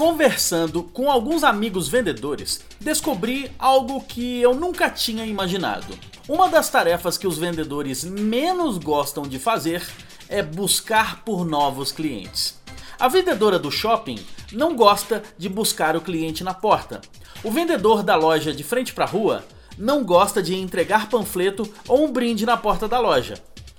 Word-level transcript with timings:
Conversando 0.00 0.82
com 0.82 1.10
alguns 1.10 1.44
amigos 1.44 1.86
vendedores, 1.86 2.64
descobri 2.80 3.52
algo 3.58 4.00
que 4.00 4.40
eu 4.40 4.54
nunca 4.54 4.88
tinha 4.88 5.26
imaginado. 5.26 5.92
Uma 6.26 6.48
das 6.48 6.70
tarefas 6.70 7.18
que 7.18 7.26
os 7.26 7.36
vendedores 7.36 8.02
menos 8.02 8.78
gostam 8.78 9.24
de 9.24 9.38
fazer 9.38 9.86
é 10.26 10.42
buscar 10.42 11.22
por 11.22 11.44
novos 11.44 11.92
clientes. 11.92 12.58
A 12.98 13.08
vendedora 13.08 13.58
do 13.58 13.70
shopping 13.70 14.18
não 14.52 14.74
gosta 14.74 15.22
de 15.36 15.50
buscar 15.50 15.94
o 15.94 16.00
cliente 16.00 16.42
na 16.42 16.54
porta. 16.54 17.02
O 17.44 17.50
vendedor 17.50 18.02
da 18.02 18.16
loja 18.16 18.54
de 18.54 18.64
frente 18.64 18.94
para 18.94 19.04
a 19.04 19.08
rua 19.08 19.44
não 19.76 20.02
gosta 20.02 20.42
de 20.42 20.54
entregar 20.56 21.10
panfleto 21.10 21.70
ou 21.86 22.06
um 22.06 22.10
brinde 22.10 22.46
na 22.46 22.56
porta 22.56 22.88
da 22.88 22.98
loja. 22.98 23.34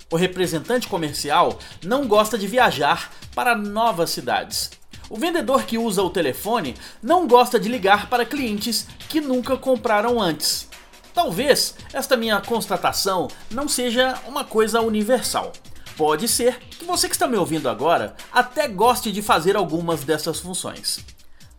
O 0.08 0.14
representante 0.14 0.86
comercial 0.86 1.58
não 1.82 2.06
gosta 2.06 2.38
de 2.38 2.46
viajar 2.46 3.10
para 3.34 3.56
novas 3.56 4.10
cidades. 4.10 4.81
O 5.10 5.16
vendedor 5.16 5.64
que 5.64 5.78
usa 5.78 6.02
o 6.02 6.10
telefone 6.10 6.74
não 7.02 7.26
gosta 7.26 7.58
de 7.58 7.68
ligar 7.68 8.08
para 8.08 8.24
clientes 8.24 8.86
que 9.08 9.20
nunca 9.20 9.56
compraram 9.56 10.20
antes. 10.20 10.68
Talvez 11.14 11.74
esta 11.92 12.16
minha 12.16 12.40
constatação 12.40 13.28
não 13.50 13.68
seja 13.68 14.18
uma 14.26 14.44
coisa 14.44 14.80
universal. 14.80 15.52
Pode 15.96 16.26
ser 16.26 16.58
que 16.58 16.84
você 16.84 17.08
que 17.08 17.14
está 17.14 17.28
me 17.28 17.36
ouvindo 17.36 17.68
agora 17.68 18.16
até 18.32 18.66
goste 18.66 19.12
de 19.12 19.20
fazer 19.20 19.56
algumas 19.56 20.04
dessas 20.04 20.40
funções. 20.40 21.04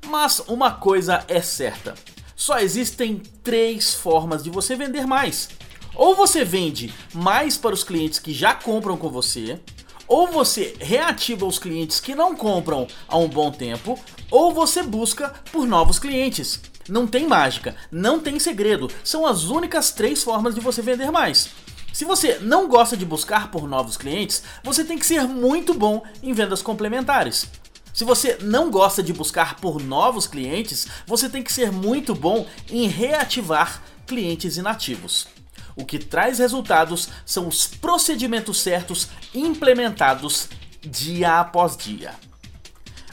Mas 0.07 0.39
uma 0.47 0.71
coisa 0.71 1.23
é 1.27 1.41
certa: 1.41 1.93
só 2.35 2.57
existem 2.59 3.21
três 3.43 3.93
formas 3.93 4.43
de 4.43 4.49
você 4.49 4.75
vender 4.75 5.05
mais. 5.05 5.49
Ou 5.95 6.15
você 6.15 6.43
vende 6.43 6.91
mais 7.13 7.55
para 7.55 7.75
os 7.75 7.83
clientes 7.83 8.17
que 8.17 8.33
já 8.33 8.55
compram 8.55 8.97
com 8.97 9.09
você, 9.09 9.59
ou 10.07 10.27
você 10.27 10.75
reativa 10.79 11.45
os 11.45 11.59
clientes 11.59 11.99
que 11.99 12.15
não 12.15 12.35
compram 12.35 12.87
há 13.07 13.17
um 13.17 13.27
bom 13.27 13.51
tempo, 13.51 13.99
ou 14.29 14.53
você 14.53 14.83
busca 14.83 15.33
por 15.51 15.65
novos 15.65 15.99
clientes. 15.99 16.59
Não 16.89 17.07
tem 17.07 17.27
mágica, 17.27 17.75
não 17.91 18.19
tem 18.19 18.39
segredo, 18.39 18.89
são 19.03 19.25
as 19.25 19.45
únicas 19.45 19.91
três 19.91 20.21
formas 20.21 20.53
de 20.53 20.61
você 20.61 20.81
vender 20.81 21.11
mais. 21.11 21.49
Se 21.93 22.05
você 22.05 22.39
não 22.39 22.67
gosta 22.67 22.97
de 22.97 23.05
buscar 23.05 23.51
por 23.51 23.67
novos 23.67 23.97
clientes, 23.97 24.43
você 24.63 24.83
tem 24.83 24.97
que 24.97 25.05
ser 25.05 25.27
muito 25.27 25.73
bom 25.73 26.03
em 26.23 26.33
vendas 26.33 26.61
complementares. 26.61 27.47
Se 27.93 28.03
você 28.03 28.39
não 28.41 28.71
gosta 28.71 29.03
de 29.03 29.13
buscar 29.13 29.57
por 29.57 29.79
novos 29.79 30.25
clientes, 30.25 30.87
você 31.05 31.29
tem 31.29 31.43
que 31.43 31.53
ser 31.53 31.71
muito 31.71 32.15
bom 32.15 32.47
em 32.71 32.87
reativar 32.87 33.83
clientes 34.07 34.57
inativos. 34.57 35.27
O 35.75 35.85
que 35.85 35.99
traz 35.99 36.39
resultados 36.39 37.09
são 37.25 37.47
os 37.47 37.67
procedimentos 37.67 38.61
certos 38.61 39.09
implementados 39.33 40.49
dia 40.81 41.39
após 41.39 41.77
dia. 41.77 42.11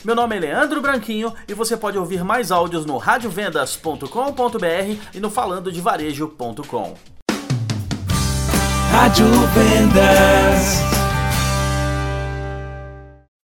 Meu 0.05 0.15
nome 0.15 0.37
é 0.37 0.41
Leandro 0.41 0.81
Branquinho 0.81 1.35
e 1.47 1.53
você 1.53 1.77
pode 1.77 1.99
ouvir 1.99 2.25
mais 2.25 2.51
áudios 2.51 2.87
no 2.87 2.97
radiovendas.com.br 2.97 4.97
e 5.15 5.21
no 5.21 5.31
falandodevarejo.com. 5.31 6.97
Rádio 8.91 9.27
Vendas. 9.55 10.50